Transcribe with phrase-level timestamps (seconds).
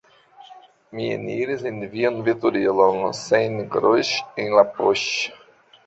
[0.95, 4.07] Mi eniris en vian veturilon sen groŝ'
[4.47, 5.11] en la poŝ'